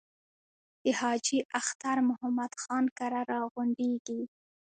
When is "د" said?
0.83-0.85